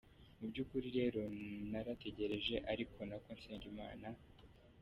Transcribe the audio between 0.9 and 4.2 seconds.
rero narategereje ari nako nsenga Imana.